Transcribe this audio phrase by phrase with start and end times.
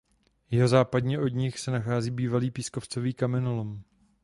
[0.51, 3.81] Jihozápadně od nich se nachází bývalý pískovcový kamenolom.